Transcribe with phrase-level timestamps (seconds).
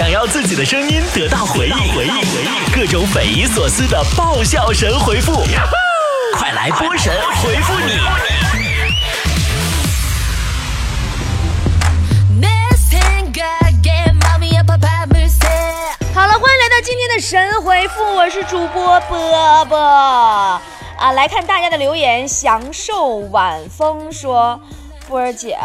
[0.00, 5.42] 想要自己的声音得到回应，回应，回应，各种匪夷所思的爆笑神回复，
[6.32, 7.12] 快来波神
[7.42, 8.00] 回复你！
[16.14, 21.12] 好了，欢迎来到今天的神回复，我是主播波波啊。
[21.12, 24.58] 来看大家的留言，享受晚风说，
[25.06, 25.58] 波儿姐，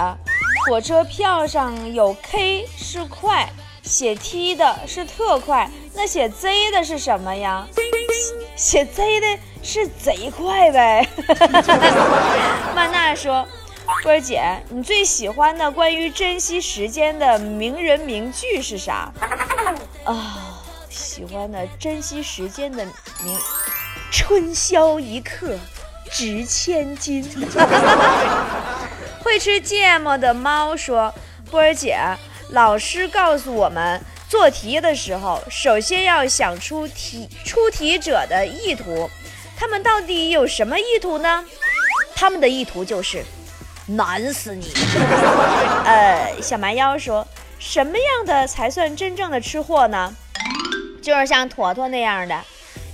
[0.68, 3.48] 火车票上有 K 是快，
[3.85, 7.66] 写 T 的是特快，那写 Z 的是什么呀？
[8.55, 11.08] 写 Z 的是贼快呗。
[12.75, 13.48] 曼娜说，
[14.02, 19.11] 波儿姐，你最喜欢的关于珍惜时间的名人名句是啥？
[20.03, 22.83] 啊，喜欢的珍惜时间的
[23.23, 23.38] 名，
[24.11, 25.58] 春宵一刻
[26.11, 27.23] 值千金。
[29.23, 31.13] 会吃芥末的猫说
[31.49, 31.97] ：“波儿姐，
[32.49, 39.09] 老师告诉我们，做题的时候，首先要想出题出题者的意图，
[39.58, 41.44] 他们到底有什么意图呢？
[42.16, 43.23] 他们的意图就是
[43.88, 44.72] 难死你。
[45.86, 47.25] ”呃，小蛮腰说。
[47.58, 50.16] 什么样的才算真正的吃货呢？
[51.02, 52.39] 就是像坨坨那样的。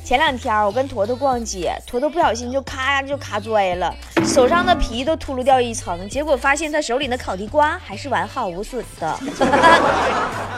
[0.03, 9.19] 前两天我跟坨坨逛街，坨坨不小心就咔就卡拽了，手上的皮都秃噜掉一层，结果发现他手里的烤地瓜还是完好无损的。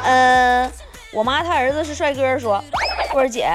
[0.03, 0.71] 嗯，
[1.13, 2.63] 我妈她儿子是帅哥，说
[3.11, 3.47] 波儿姐，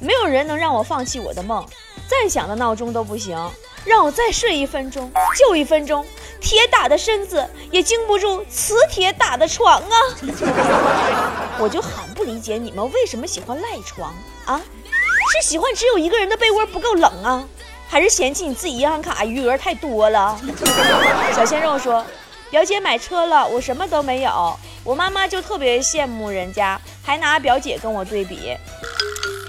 [0.00, 1.64] 没有人能让我放弃我的梦，
[2.08, 3.38] 再响的闹钟都不行，
[3.84, 6.04] 让我再睡一分钟就一分钟。
[6.40, 9.96] 铁打的身子也经不住磁铁打的床啊！
[11.58, 14.14] 我就很不理解你们为什么喜欢赖床
[14.44, 14.60] 啊？
[15.28, 17.44] 是喜欢只有一个人的被窝不够冷啊？
[17.88, 20.38] 还是嫌弃你自己银行卡余额太多了？
[21.34, 22.04] 小鲜肉说，
[22.50, 28.56] 表姐买车了，我什么都没有，我妈妈就特别羡慕人家，还拿表姐跟我对比。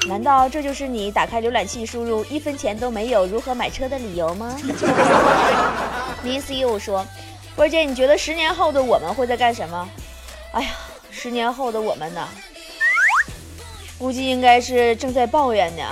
[0.08, 4.56] 难道这就是你打开浏览器输入一分钱都没有如何买车的理由吗
[6.24, 7.06] ？Miss U 说
[7.58, 9.90] ：“波姐，你觉得十年后的我们会在干什么？
[10.54, 10.70] 哎呀，
[11.12, 12.28] 十年后的我们呢，
[13.98, 15.84] 估计应该是正在抱怨呢。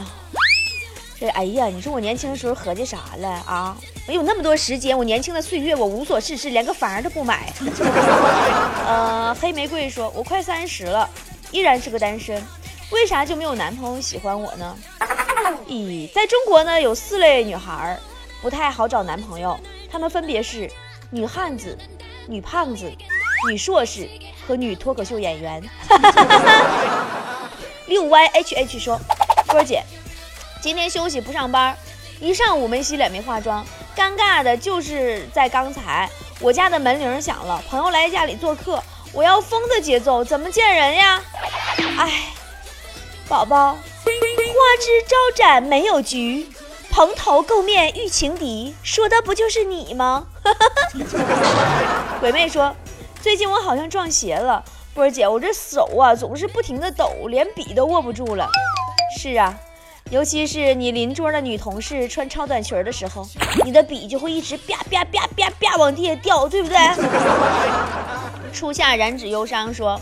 [1.19, 3.77] 这哎呀，你说我年轻的时候合计啥了啊？
[4.07, 7.51] 我有那么多时间，我年轻的岁月我无所事事，连个房都不买。
[8.85, 11.09] 呃，黑玫瑰说：我快三十了，
[11.51, 12.41] 依然是个单身。”
[12.91, 14.77] 为啥就没有男朋友喜欢我呢？
[15.67, 17.97] 咦，在中国呢，有四类女孩
[18.41, 19.57] 不太好找男朋友，
[19.91, 20.69] 她们分别是
[21.09, 21.75] 女汉子、
[22.27, 22.91] 女胖子、
[23.49, 24.07] 女硕士
[24.45, 25.63] 和女脱口秀演员。
[27.87, 28.99] 六 Y H H 说，
[29.47, 29.83] 波姐，
[30.61, 31.77] 今天休息不上班，
[32.19, 33.65] 一上午没洗脸没化妆，
[33.95, 36.09] 尴尬的就是在刚才，
[36.39, 41.21] 我家的门铃响了，朋友来家里做客，我要疯的节奏，怎么见人呀？
[41.97, 42.11] 哎。
[43.27, 46.47] 宝宝，花枝招展没有局，
[46.91, 50.27] 蓬头垢面遇情敌，说的不就是你吗？
[52.21, 52.75] 鬼妹说，
[53.23, 54.63] 最近我好像撞邪了，
[54.95, 58.49] 波儿姐，我这手啊总是不停的抖，连笔都握不住了。
[59.19, 59.53] 是啊，
[60.09, 63.27] 尤其是你邻桌的女同事穿超短裙的时候，
[63.65, 66.77] 你的笔就会一直啪啪啪啪啪往地下掉，对不对？
[68.53, 69.99] 初夏染指忧伤说，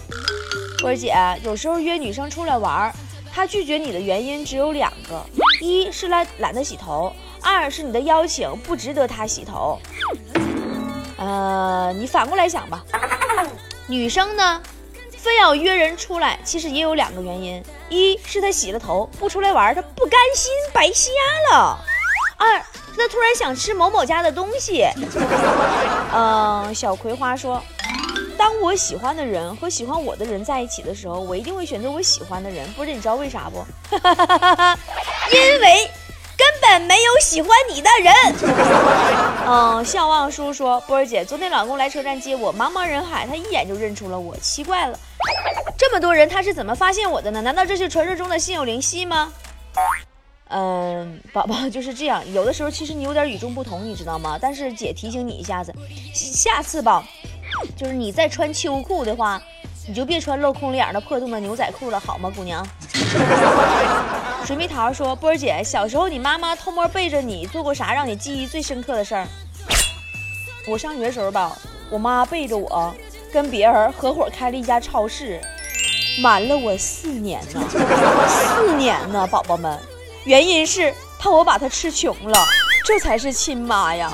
[0.79, 1.11] 波儿姐，
[1.43, 2.93] 有时候约女生出来玩。
[3.33, 5.19] 她拒绝你的原因只有两个，
[5.59, 7.11] 一是懒懒得洗头，
[7.41, 9.79] 二是你的邀请不值得她洗头。
[11.17, 12.83] 呃，你反过来想吧，
[13.87, 14.61] 女生呢，
[15.23, 21.09] 非要约人出来，其实也有两个原因，一是他洗了头不出来玩，他不甘心白瞎
[21.49, 21.77] 了；
[22.37, 22.57] 二，
[22.91, 24.85] 是他突然想吃某某家的东西。
[26.13, 27.63] 嗯，小葵花说。
[28.35, 32.69] 当我喜欢的人和喜欢我的人在一起的时候，我一定会选择我喜欢的人。
[32.73, 33.65] 不是你知道为啥不？
[35.31, 35.89] 因为
[36.35, 38.13] 根本没有喜欢你的人。
[39.47, 44.99] 嗯， 向望叔说，波儿姐，昨天老公来车站接我，茫茫人海，他一眼就认出了我，奇怪了，
[45.77, 47.41] 这么多人他是怎么发现我的呢？
[47.41, 49.31] 难道这是传说中的心有灵犀吗？
[50.49, 54.37] 嗯，宝宝就是这样，有的时候其实你有点与众不同，你知道吗？
[54.39, 55.73] 但是姐提醒你一下子，
[56.13, 57.03] 下次吧。
[57.77, 59.41] 就是你再穿秋裤的话，
[59.87, 62.65] 你就别穿镂空脸的破洞的牛仔裤了，好吗，姑娘？
[64.45, 69.27] 水蜜桃说：“波儿姐，小时候你妈妈偷摸背着你做过啥让你记忆最深刻的事儿？”
[70.67, 71.57] 我上学时候吧，
[71.89, 72.93] 我妈背着我
[73.33, 75.41] 跟别人合伙开了一家超市，
[76.21, 77.61] 瞒了我四年呢，
[78.27, 79.79] 四年呢，宝宝们，
[80.23, 82.45] 原因是怕我把她吃穷了，
[82.85, 84.13] 这才是亲妈呀。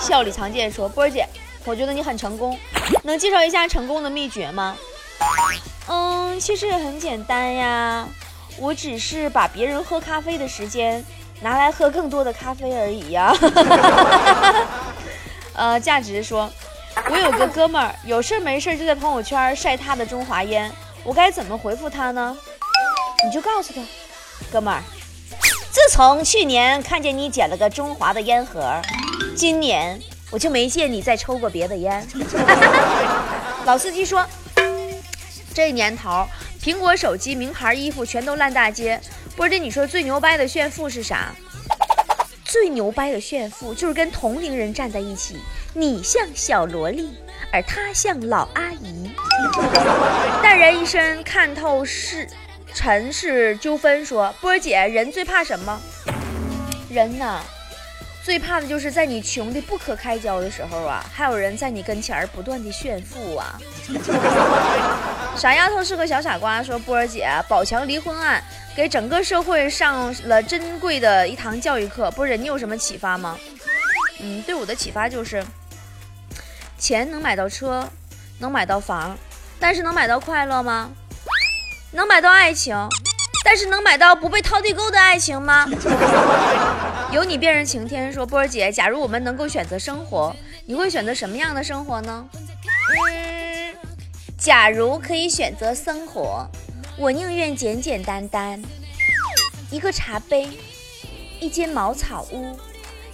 [0.00, 1.24] 笑里藏剑说：“波儿姐。”
[1.66, 2.58] 我觉得你很成功，
[3.04, 4.74] 能介绍一下成功的秘诀吗？
[5.88, 8.08] 嗯，其实也很简单呀，
[8.58, 11.04] 我只是把别人喝咖啡的时间
[11.42, 13.32] 拿来喝更多的咖啡而已呀。
[15.52, 16.50] 呃，价值说，
[17.12, 20.70] 我有个哥们儿，有事儿没事儿就在朋友圈晒他的中华烟，
[21.02, 22.36] 我该怎么回复他呢？
[23.24, 23.82] 你就告诉他，
[24.52, 24.80] 哥们儿，
[25.72, 28.80] 自从去年看见你捡了个中华的烟盒，
[29.34, 32.06] 今年我就没见你再抽过别的烟。
[33.66, 34.24] 老司机说，
[35.52, 36.24] 这年头，
[36.62, 39.00] 苹果手机、名牌衣服全都烂大街。
[39.36, 41.34] 波姐，你说最牛掰的炫富是啥？
[42.50, 45.36] 最牛掰的炫富就是跟同龄人站在一起，
[45.72, 47.14] 你像小萝莉，
[47.52, 49.08] 而他像老阿姨。
[50.42, 52.26] 淡然一生看透世
[52.74, 55.80] 尘世纠纷，说波儿姐，人最怕什么？
[56.90, 57.40] 人呐，
[58.22, 63.58] 最怕的就是在你穷的不可开交的时候啊，还有人在你跟前不断的炫富啊。
[65.36, 68.42] 傻丫头是个小傻瓜，说波儿姐，宝强离婚案
[68.76, 72.10] 给整个社会上了珍贵的一堂教育课。
[72.10, 73.38] 波儿姐，你有什么启发吗？
[74.20, 75.42] 嗯，对我的启发就是，
[76.78, 77.88] 钱能买到车，
[78.38, 79.16] 能买到房，
[79.58, 80.90] 但是能买到快乐吗？
[81.92, 82.76] 能买到爱情，
[83.52, 85.66] 但是能买到不被掏地沟的爱情吗？
[87.10, 90.32] 有你便是晴天，说波儿姐，假如我们能够选择生活，
[90.66, 92.28] 你会选择什么样的生活呢？
[93.10, 93.74] 嗯，
[94.38, 96.48] 假如可以选择生活，
[96.96, 98.62] 我宁愿简简单单，
[99.68, 100.48] 一个茶杯，
[101.40, 102.56] 一间茅草屋，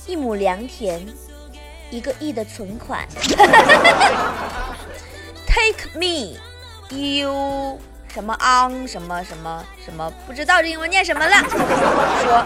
[0.06, 1.00] 一亩良田，
[1.91, 3.09] 一个亿的存款。
[5.49, 6.37] Take me,
[6.91, 7.81] you.
[8.16, 11.36] 什么 on 什么什么什么不知道这英文念什么了？
[12.24, 12.42] 说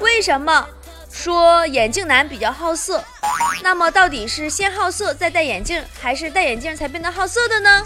[0.00, 0.66] 为什么
[1.12, 3.00] 说眼镜男比较好色？
[3.62, 7.84] 那么到底是先好色再戴眼镜，还是戴眼镜才变得好色的呢？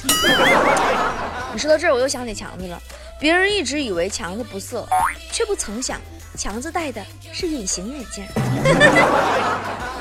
[1.53, 2.83] 你说到这儿，我又想起强子了。
[3.21, 4.89] 别人一直以为强子不色，
[5.31, 6.01] 却不曾想
[6.39, 7.05] 强子戴的
[7.35, 8.27] 是隐形眼镜。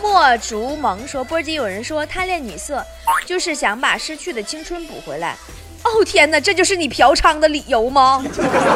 [0.02, 2.82] 墨竹萌说：波姐，有人说贪恋女色，
[3.26, 5.36] 就是想把失去的青春补回来。
[5.86, 8.24] 哦天哪，这就是你嫖娼的理由吗？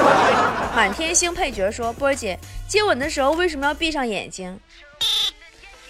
[0.75, 4.57] 满天星配角说：“波儿姐，接吻的时候为什么要闭上眼睛？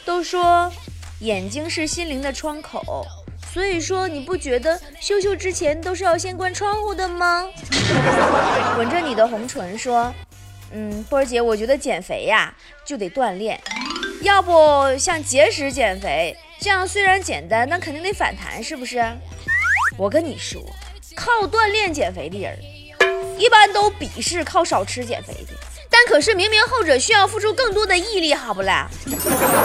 [0.06, 0.72] 都说
[1.20, 3.06] 眼睛是心灵的窗口，
[3.54, 7.46] 所以说你不觉得羞羞之前都是要先关窗户的吗？”
[8.80, 10.12] 吻着你的红唇说
[10.72, 12.52] ：“嗯，波儿姐，我觉得减肥呀
[12.86, 13.60] 就得锻炼，
[14.22, 19.04] 要不像节食减肥这样虽然简单，但肯定得反弹，是不是？
[19.98, 20.62] 我跟你说。”
[21.20, 22.58] 靠锻炼减肥的人，
[23.38, 25.54] 一般都鄙视靠少吃减肥的。
[25.90, 28.90] 但可是明明后者需要付出更多的毅力，好不啦？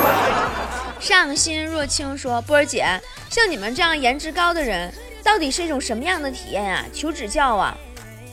[0.98, 4.92] 上心若清说：“波儿姐，像你们这样颜值高的人，
[5.22, 6.84] 到底是一种什么样的体验啊？
[6.92, 7.76] 求指教啊！”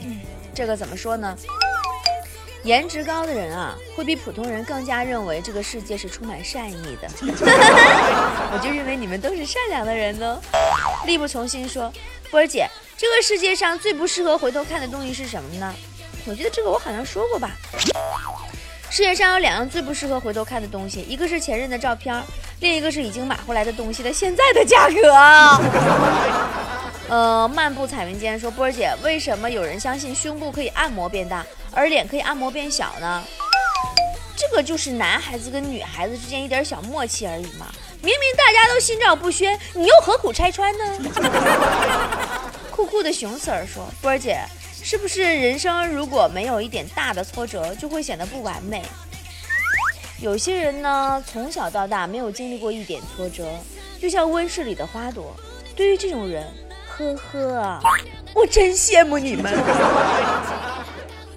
[0.03, 0.19] 嗯，
[0.55, 1.37] 这个怎么说呢？
[2.63, 7.07] 颜值高的人啊，会比普通人更加认为这个世界是充满善意的。
[8.51, 10.41] 我就认为你们都是善良的人呢。
[11.05, 11.93] 力不从心说
[12.31, 12.67] ：“波儿姐。”
[13.01, 15.73] 这个世界上最不适合回头看的东西是什么呢？
[16.23, 17.49] 我觉得这个我好像说过吧。
[18.91, 22.23] 世界上有两样最不适合回头看的东西，一个是前任的照片，
[22.59, 25.01] 另一个是已经买回来的东西的现在的价格。
[27.09, 33.23] 呃，漫步彩云间说，波儿姐，为什么有人相信胸部可以按摩变大，而脸可以按摩变小呢？
[34.37, 37.65] 这个就是男孩子跟女孩子之间一点小默契而已嘛。
[38.03, 40.83] 明明大家都心照不宣，你又何苦拆穿呢？
[42.91, 44.37] 酷的熊 Sir 说：“波儿姐，
[44.83, 48.83] 是不是人生如果没有一点大的挫折，就会显得不完美？
[50.19, 53.49] 有些人呢，从小到大没有经历过一点挫折，
[54.01, 55.33] 就像温室里的花朵。
[55.73, 56.45] 对于这种人，
[56.85, 57.79] 呵呵啊，
[58.35, 59.53] 我真羡慕你们。”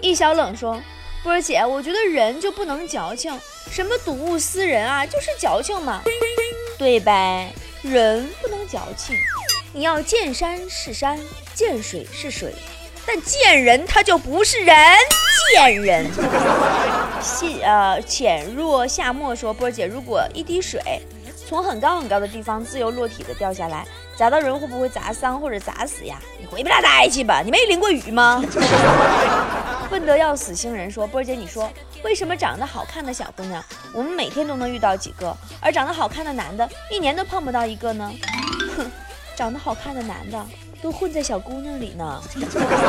[0.02, 0.82] 易小冷说
[1.22, 3.32] ：“波儿姐，我觉得人就不能矫情，
[3.70, 6.02] 什么睹物思人啊，就是矫情嘛，
[6.76, 7.52] 对呗？
[7.82, 9.16] 人不能矫情。”
[9.76, 11.18] 你要见山是山，
[11.54, 12.52] 见水是水，
[13.06, 14.76] 但见人他就不是人，
[15.54, 16.06] 见人。
[17.22, 20.80] 细呃浅若夏沫说，波儿姐，如果一滴水
[21.48, 26.18] 从很高很高的地方自由落体的掉下来，砸到人会不会砸伤或者砸死呀？
[26.40, 28.42] 你回不拉呆去吧，你没淋过雨吗？
[29.88, 31.70] 笨得要死星人说，波儿姐，你说
[32.02, 38.10] 为什么长得好看的小姑娘，我们每天都能遇到几个，而长得好看的男的，一年都碰不到一个呢？
[38.76, 38.90] 哼。
[39.36, 40.46] 长得好看的男的
[40.84, 42.22] 都混在小姑娘里呢。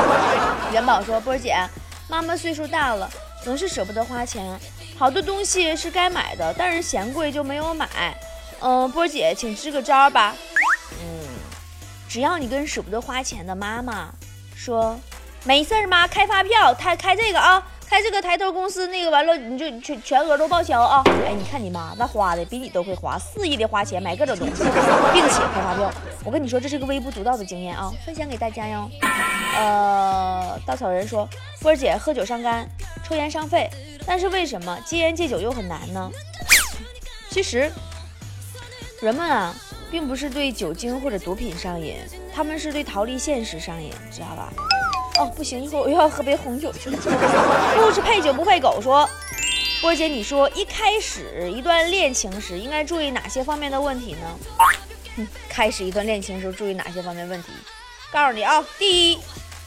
[0.74, 1.56] 元宝说：“波儿姐，
[2.10, 3.10] 妈妈岁数大了，
[3.42, 4.60] 总是舍不得花钱，
[5.00, 7.88] 好多东西是该买的，但是嫌贵就没有买。
[8.60, 10.36] 嗯，波儿姐，请支个招吧。
[11.02, 11.26] 嗯，
[12.10, 14.10] 只要你跟舍不得花钱的妈妈
[14.54, 15.00] 说
[15.46, 16.06] 没事儿妈？
[16.06, 21.02] 开发票，开开这个啊，开这个抬头公司那个完了你就全全额都报销啊！
[21.26, 24.64] 哎，你看你妈那花的比你都会花，肆意的花钱买各种东西，
[25.14, 25.92] 并且开发票。
[26.24, 28.90] 我跟你说，这是个微不足道的经验啊，分享给大家哟。
[29.56, 31.28] 呃，稻草人说，
[31.62, 32.68] 波儿姐喝酒伤肝，
[33.08, 33.70] 抽烟伤肺，
[34.06, 36.12] 但是为什么戒烟戒酒又很难呢？
[37.30, 37.72] 其实，
[39.02, 39.54] 人们啊，
[39.92, 41.98] 并不是对酒精或者毒品上瘾，
[42.34, 44.52] 他们是对逃离现实上瘾，知道吧？
[45.18, 46.98] 哦，不行，一会儿我又要喝杯红酒去了。
[47.80, 49.10] 故事配酒不配狗说，
[49.82, 54.28] 波儿姐，你说一开始一段恋情时应该注意哪些方面的问题呢？
[55.18, 57.50] 嗯，开始一段恋情时候注意哪些方面问题？
[58.12, 59.20] 告诉你啊，第一，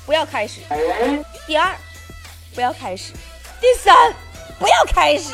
[0.04, 0.60] 不要开始；
[1.46, 1.74] 第二，
[2.54, 3.12] 不要开始；
[3.60, 4.12] 第三，
[4.58, 5.32] 不要开始。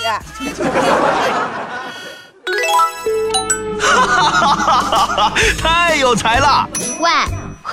[3.81, 5.33] 哈哈哈哈哈！
[5.61, 6.69] 太有才了，
[7.01, 7.11] 喂，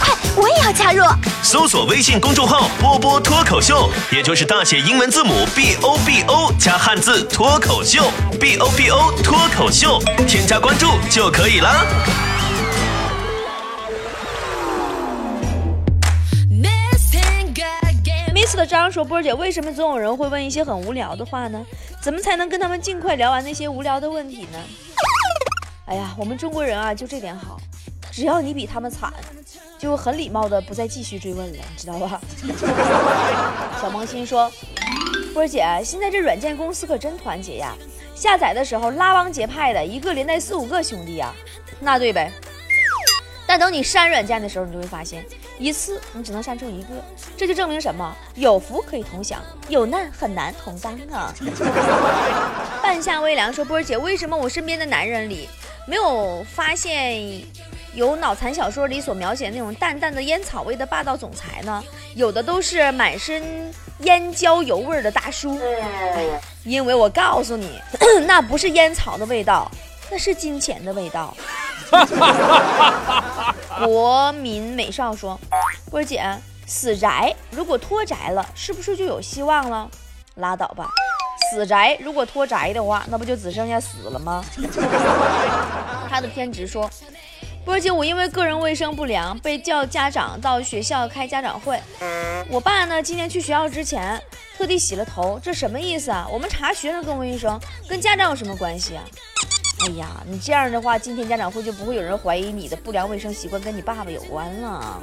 [0.00, 1.04] 快，我也要加入。
[1.42, 11.86] 搜索微信公众号“波波脱口秀”，也就是大写英文字母 B O B O 加汉字“脱口秀 ”，B O B O 脱口秀，添加关注就可以了。
[18.34, 21.60] Miss 的张说：“波儿姐，为什么总有人会问一些很无聊的话呢？
[22.00, 24.58] 怎么才能跟他们尽快聊完那些无聊的问题呢？”
[25.86, 27.58] 哎呀，我们中国人啊，就这点好，
[28.18, 29.12] 只要你比他们惨，
[29.78, 32.20] 就很礼貌的不再继续追问了，你知道吧？
[33.80, 34.50] 小萌新说
[35.32, 37.76] ：“波儿姐，现在这软件公司可真团结呀！
[38.16, 41.32] 下载的时候拉帮结派的，一个连带四五个兄弟呀，
[41.78, 42.32] 那对呗。
[43.46, 45.24] 但等你删软件的时候，你就会发现，
[45.56, 46.88] 一次你只能删除一个，
[47.36, 48.16] 这就证明什么？
[48.34, 51.32] 有福可以同享，有难很难同当啊！
[52.82, 55.48] 半夏微凉说：“波儿姐，为什么我身边的男人里
[55.86, 57.22] 没有发现
[57.98, 61.82] 有脑残小说里所描写的那种淡淡的烟草味的霸道总裁呢？
[62.14, 65.58] 有的都是满身烟焦油味儿的大叔。
[65.60, 67.80] 哎因为我告诉你，
[68.24, 69.68] 那不是烟草的味道，
[70.12, 71.36] 那是金钱的味道。”
[73.84, 75.36] 国民美少说
[75.90, 76.22] ：“波儿姐，
[76.66, 79.90] 死宅如果脱宅了，是不是就有希望了？
[80.36, 80.88] 拉倒吧，
[81.50, 84.44] 死宅如果脱宅的话，那不就只剩下死了吗？”
[86.08, 86.88] 他的偏执说
[87.68, 91.78] ：“波儿姐，我因为个人卫生不良被叫家长到学校开家长会。
[92.48, 94.18] 我爸呢，今天去学校之前
[94.56, 96.26] 特地洗了头，这什么意思啊？
[96.32, 99.04] 我们查学生跟卫生跟家长有什么关系啊？”
[99.84, 105.02] 哎呀，你这样的话，今天家长会就不会有人怀疑你的不良卫生习惯跟你爸爸有关了。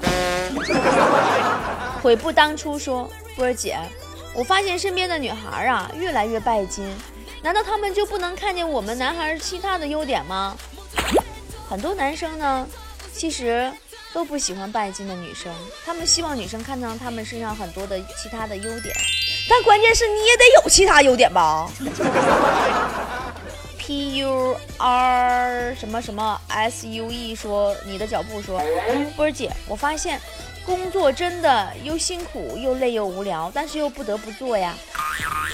[2.02, 3.78] 悔不当初说，波儿姐，
[4.34, 6.92] 我发现身边的女孩啊越来越拜金，
[7.44, 10.58] 难道她们就不能看见我们男孩其他的优点吗？
[11.70, 12.68] 很多男生呢，
[13.14, 13.72] 其实
[14.14, 15.52] 都不喜欢拜金的女生，
[15.86, 18.96] 他们希望女生看到他们身上很多的其他的优点，
[19.50, 21.70] 但关键是你也得有其他优点吧。
[23.78, 28.60] P U R 什么什么 S U E 说你的脚步说，
[29.16, 30.20] 波儿姐，我发现
[30.66, 34.74] 工作真的又辛苦又累又无聊，但是又不得不做呀。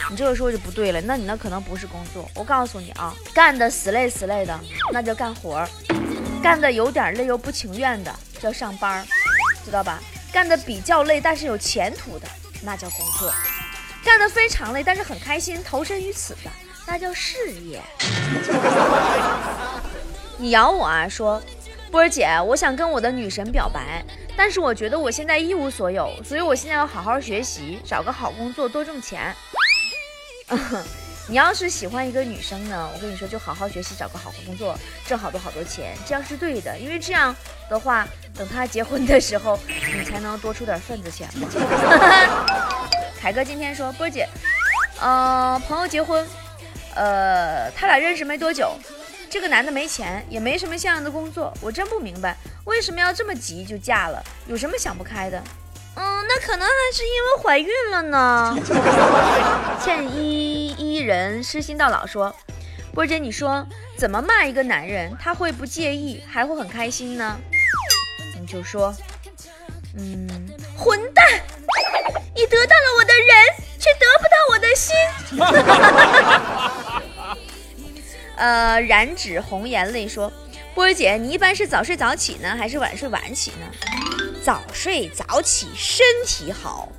[0.10, 2.28] 你这个时候就不对了，那你那可能不是工作。
[2.36, 4.60] 我告诉你啊，干的死累死累的，
[4.92, 5.68] 那叫干活儿；
[6.42, 9.06] 干的有点累又不情愿的，叫上班儿，
[9.66, 10.00] 知道吧？
[10.32, 12.28] 干的比较累但是有前途的，
[12.64, 13.30] 那叫工作；
[14.04, 16.50] 干的非常累但是很开心，投身于此的。
[16.88, 17.82] 那叫事业。
[20.38, 21.08] 你咬我啊？
[21.08, 21.42] 说，
[21.92, 24.02] 波儿姐，我想跟我的女神表白，
[24.38, 29.36] 但是我觉得我现在一无所有，所以我现在要好好学习，找个好工作，多挣钱。
[31.28, 34.74] 你要是喜欢一个女生呢，我跟你说，就好好学习，找个好工作，
[35.06, 37.36] 挣好多好多钱，这样是对的，因为这样
[37.70, 38.08] 的话，
[38.38, 39.60] 等她结婚的时候，
[39.94, 41.48] 你才能多出点份子钱嘛。
[43.20, 44.28] 凯哥今天说，波儿姐，
[45.02, 46.26] 呃，朋友结婚。
[46.94, 48.78] 呃，他俩认识没多久，
[49.32, 52.36] 这个男的没钱，也没什么像样的工作，我真不明白
[52.66, 55.42] 为什么要这么急就嫁了，有什么想不开的？
[55.96, 58.58] 嗯，那可能还是因为怀孕了呢。
[59.82, 62.36] 欠一一人失心到老说，
[62.94, 63.66] 波姐，你说
[63.98, 67.40] 怎么骂一个男人他会不介意，还会很开心呢？
[68.38, 68.94] 你就说，
[69.98, 70.28] 嗯，
[70.78, 71.26] 混蛋，
[72.36, 73.28] 你得到了我的人，
[73.80, 74.94] 却得不到我的心
[78.42, 80.34] 呃，染指红颜泪说，
[80.74, 83.68] 波儿姐，你一般是早睡早起呢，还是晚睡晚起呢？
[84.44, 86.90] 早睡早起身体好，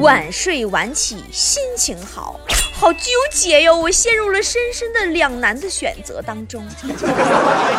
[0.00, 2.38] 晚睡晚起心情好，
[2.72, 3.76] 好纠结哟！
[3.76, 6.64] 我陷入了深深的两难的选择当中。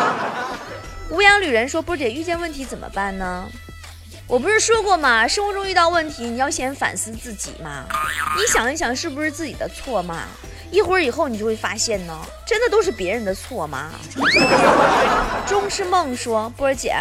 [1.08, 3.48] 无阳旅人说，波儿姐遇见问题怎么办呢？
[4.26, 5.26] 我不是说过吗？
[5.26, 7.86] 生活中遇到问题，你要先反思自己嘛。
[8.36, 10.24] 你想一想，是不是自己的错嘛？
[10.70, 13.92] 一会儿以后，你就会发现呢，真的都是别人的错吗？
[15.46, 16.94] 钟是梦说，波儿姐，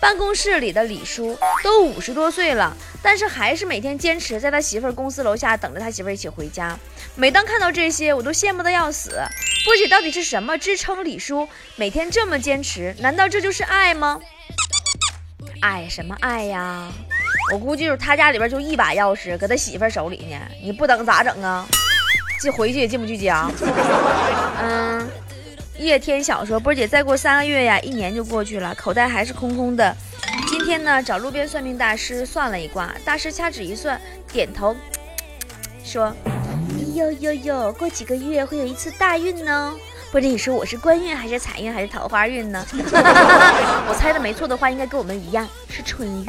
[0.00, 6.78] 办公室里的李叔都五十多岁了，但是还是每天坚持在他媳妇儿公司楼下等着他媳妇儿一起回家。
[7.14, 9.22] 每当看到这些，我都羡慕的要死。
[9.64, 12.96] 波姐到底是什么支撑李叔每天这么坚持？
[12.98, 14.18] 难道这就是爱吗？
[15.60, 16.90] 爱什么爱呀？
[17.52, 21.66] 我估计就是他家里边就一把钥匙搁他媳妇儿手里呢，你不等咋整啊？
[22.40, 23.50] 这回去也进不去家。
[24.60, 25.08] 嗯，
[25.78, 29.96] 叶天晓说，波姐再过三个月呀，一年就过去了，口袋还是空空的。
[30.48, 34.00] 今天呢，找路边算命大师算了一卦，大师掐指一算，
[34.32, 34.76] 点头
[35.84, 36.14] 说
[36.94, 39.72] ：“哟哟哟，过几个月会有一次大运呢。”
[40.12, 42.64] 波姐，你说我是官运还是财运还是桃花运呢？
[43.88, 46.26] 我猜的没错的话，应该跟我们一样是春运。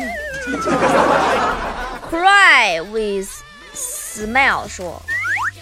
[2.09, 3.29] Cry with
[3.75, 5.01] smile 说。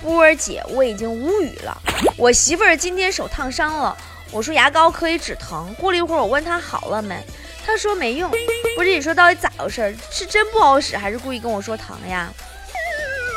[0.02, 1.78] 波儿姐，我已经无语了。
[2.18, 3.96] 我媳妇儿今天手烫伤了，
[4.32, 5.74] 我说牙膏可以止疼。
[5.76, 7.24] 过了一会儿，我问她好了没，
[7.66, 8.30] 她说没用。
[8.30, 9.96] 波儿姐，你说到底咋回事？
[10.10, 12.30] 是真不好使，还是故意跟我说疼呀？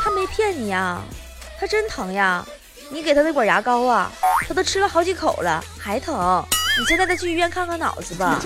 [0.03, 1.01] 她没骗你呀，
[1.61, 2.45] 她真疼呀。
[2.91, 4.11] 你给她那管牙膏啊，
[4.47, 6.43] 她都吃了好几口了，还疼。
[6.79, 8.41] 你现在再去医院看看脑子吧。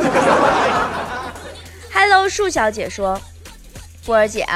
[1.93, 3.21] Hello，树小姐说，
[4.05, 4.47] 波儿姐，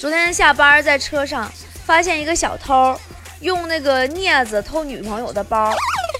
[0.00, 1.50] 昨天下班在车上。
[1.88, 2.94] 发现一个小偷
[3.40, 5.72] 用那个镊子偷女朋友的包，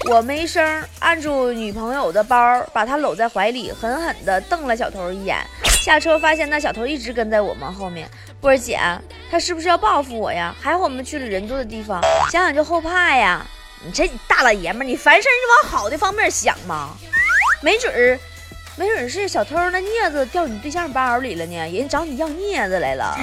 [0.09, 5.37] 我没声按住女朋友的包，把她搂在怀里，狠狠地瞪了小偷一眼。
[5.83, 8.09] 下车发现那小偷一直跟在我们后面。
[8.41, 8.79] 波儿姐，
[9.29, 10.55] 他是不是要报复我呀？
[10.59, 13.45] 还好我们去了人多的地方，想想就后怕呀。
[13.85, 15.29] 你这大老爷们，你凡事是
[15.63, 16.97] 往好的方面想嘛？
[17.61, 18.17] 没准儿，
[18.75, 23.15] 没准是小偷那镊子掉你对象包里了呢，人找你要镊子来了。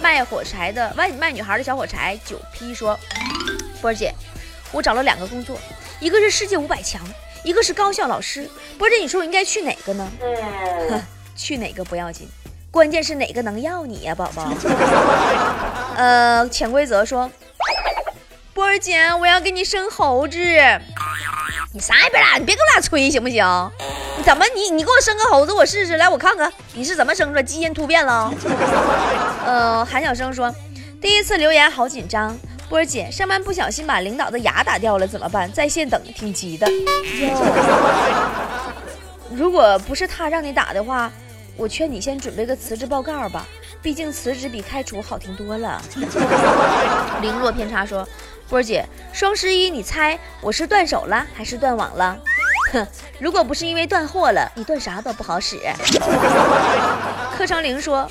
[0.00, 2.98] 卖火柴的卖卖女孩的小火柴九 P 说
[3.80, 4.12] ：“波儿姐，
[4.72, 5.58] 我找了两个工作，
[6.00, 7.00] 一个是世界五百强，
[7.42, 8.48] 一个是高校老师。
[8.78, 10.10] 波儿姐，你说我应该去哪个呢？
[10.90, 11.02] 哼，
[11.36, 12.28] 去哪个不要紧，
[12.70, 14.52] 关键是哪个能要你呀，宝宝。
[15.96, 17.30] 呃，潜规则说，
[18.54, 20.38] 波儿姐，我要给你生猴子。
[21.74, 23.44] 你啥也别拉，你别给我俩吹行不行？”
[24.28, 28.30] 怎么你你给我生个猴子我试试来我看看你是怎么生出来基因突变了？
[29.46, 30.54] 呃，韩小生说，
[31.00, 32.38] 第一次留言好紧张，
[32.68, 35.50] 波儿姐上班不小心把领导的牙打掉了怎么办？
[35.50, 36.70] 在线等挺急的。
[39.30, 41.10] 如果不是他让你打的话，
[41.56, 43.46] 我劝你先准备个辞职报告吧，
[43.80, 45.80] 毕竟辞职比开除好听多了。
[47.22, 48.06] 零落偏差说，
[48.46, 52.18] 波儿姐双十一你猜我是断手了还是断网了？
[52.72, 52.86] 哼，
[53.18, 55.58] 如果不是因为断货了，你断啥都不好使。
[57.36, 58.10] 柯长玲说，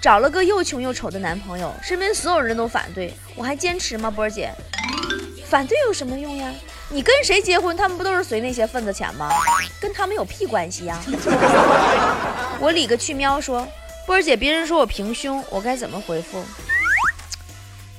[0.00, 4.10] 找了个又穷又丑的男朋友，身边所有人都反对，我还坚持吗？
[4.10, 4.50] 波儿姐，
[5.46, 6.52] 反对有什么用呀？
[6.90, 9.30] 你跟谁结婚，他们不都是随那些份子钱吗？
[9.80, 10.98] 跟他们有屁关系呀？
[12.60, 13.68] 我理个去喵说，
[14.06, 16.42] 波儿姐，别人说我平胸，我该怎么回复？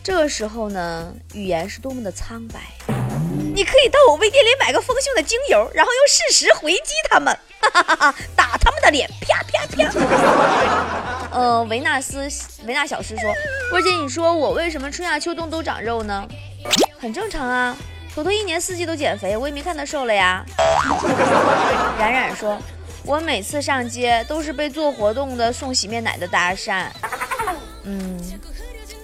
[0.02, 2.60] 这个时候呢，语言是多么的苍白。
[3.60, 9.84] 你可以到我微店里买个丰胸的精油，然后用事实回击他们，哈哈哈打他们的脸，啪啪啪。
[11.38, 12.26] 呃，维纳斯
[12.66, 13.34] 维纳小师说
[13.70, 16.26] ：“波姐，你说我为什么春夏秋冬都长肉呢？
[17.02, 17.76] 很正常啊，
[18.16, 20.42] 坨坨一年四季都减肥，我也没看他瘦了呀。
[22.00, 22.58] ”冉冉说
[23.04, 26.86] ：“我每次上街都是被做活动的送洗面奶的搭讪，
[27.84, 28.40] 嗯，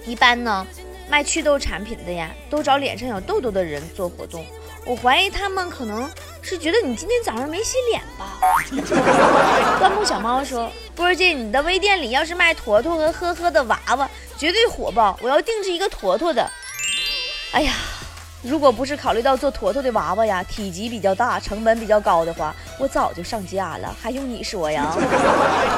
[0.06, 0.66] 一般呢。”
[1.08, 4.44] 卖祛痘产品的呀，都找脸上有痘痘的人做活动。
[4.84, 6.08] 我怀疑他们可能
[6.42, 8.38] 是觉得你今天早上没洗脸吧。
[9.80, 15.18] 端木小猫说：“波儿姐，你的微店里要是卖坨坨和呵呵的娃娃，绝对火爆。
[15.20, 16.48] 我要定制一个坨坨的。
[17.52, 17.72] 哎呀，
[18.42, 24.94] 如果不是考虑到做坨坨的娃娃呀，体积比较大，成本比较高的话，我早就上架了，还用你说呀？”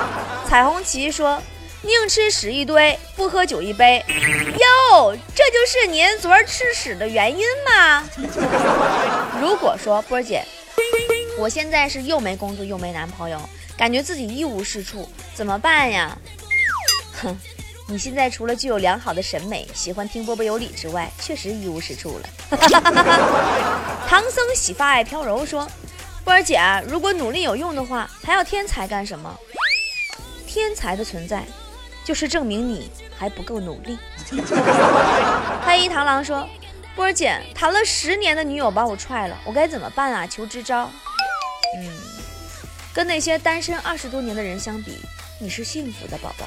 [0.49, 1.41] 彩虹旗说。
[1.83, 4.05] 宁吃屎一堆，不喝酒一杯。
[4.09, 8.05] 哟，这就是您昨儿吃屎的原因吗？
[9.41, 10.45] 如果说波儿姐，
[11.39, 13.41] 我现在是又没工作又没男朋友，
[13.77, 16.19] 感觉自己一无是处，怎么办呀？
[17.23, 17.39] 哼，
[17.87, 22.29] 你现在除了具有良好的审美，喜欢听波波有理之外，确实一无是处了。
[24.09, 25.65] 唐僧洗发爱飘柔说
[26.25, 29.33] ：“波儿姐，如果努力有用的话，还要天才干什么？
[30.45, 31.45] 天才的存在，
[32.09, 33.99] 就是证明你还不够努力。”
[35.63, 36.49] 黑衣螳螂说
[36.97, 40.27] ：“波儿姐，谈了十年的女友把我踹了，我该怎么办啊？
[40.27, 40.89] 求支招。”
[41.77, 41.85] 嗯，
[42.95, 44.99] 跟那些单身二十多年的人相比。
[45.39, 46.47] 你是幸福的宝宝。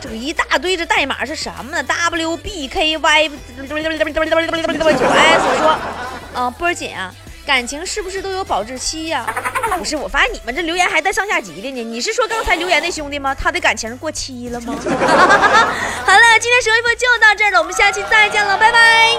[0.00, 3.34] 这个一大堆这代码是什么呢？W B K Y 九
[3.66, 5.76] S 说，
[6.34, 7.12] 啊，波儿姐啊，
[7.46, 9.24] 感情是不是都有保质期呀？
[9.78, 11.82] 不是，我发现你们这留言还带上下级的呢。
[11.84, 13.32] 你是说刚才留言那兄弟吗？
[13.34, 14.74] 他的感情过期了吗？
[14.82, 19.12] 好了，今天首一波就到这儿了，我们下期再见了，拜拜。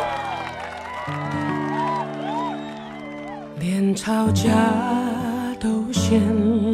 [3.60, 4.50] 连吵架
[5.60, 6.20] 都嫌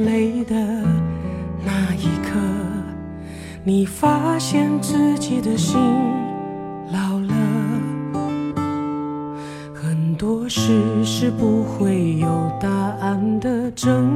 [0.06, 0.56] 累的。
[1.66, 2.40] 那一刻，
[3.64, 5.80] 你发现自己的心
[11.24, 12.28] 是不会有
[12.60, 14.12] 答案的，争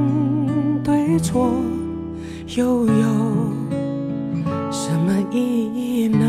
[0.84, 1.50] 对错
[2.54, 3.02] 又有
[4.70, 5.40] 什么意
[5.74, 6.26] 义呢？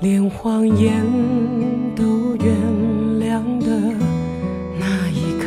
[0.00, 1.00] 连谎言
[1.94, 2.52] 都原
[3.20, 3.94] 谅的
[4.80, 5.46] 那一刻，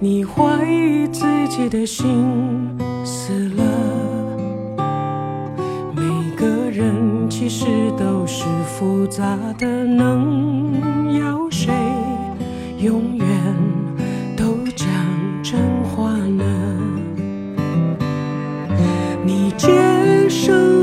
[0.00, 2.26] 你怀疑自己的心
[3.04, 3.62] 死了，
[5.94, 6.02] 每
[6.34, 11.48] 个人其实都是复杂的，能要
[12.82, 13.26] 永远
[14.34, 14.88] 都讲
[15.42, 16.44] 真话呢？
[19.22, 19.68] 你接
[20.30, 20.79] 受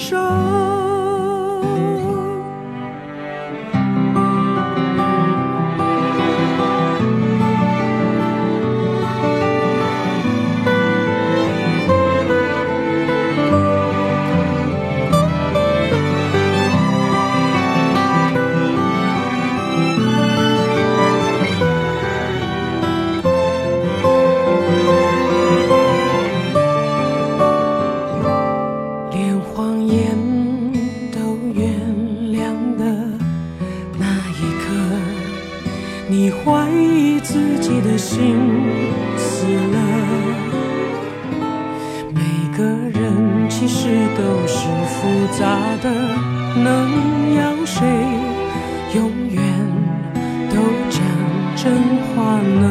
[0.00, 0.49] 手。
[46.62, 47.86] 能要谁
[48.94, 49.42] 永远
[50.50, 50.56] 都
[50.90, 51.00] 讲
[51.56, 52.64] 真话呢？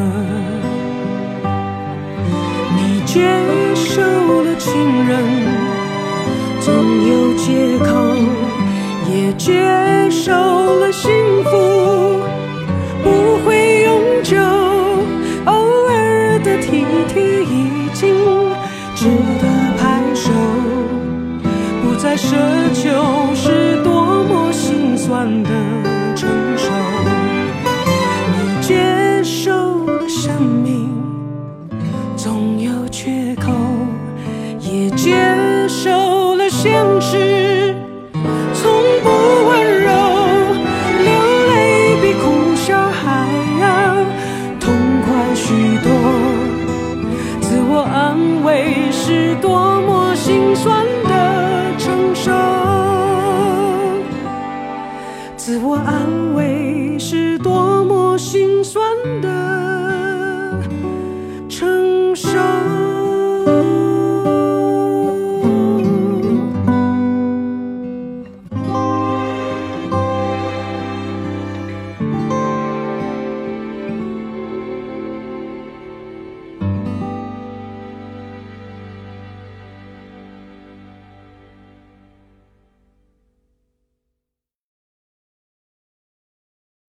[2.76, 3.20] 你接
[3.74, 4.00] 受
[4.42, 4.70] 了情
[5.08, 5.12] 人，
[6.60, 6.72] 总
[7.08, 7.90] 有借口，
[9.12, 11.10] 也接受了幸
[11.44, 12.09] 福。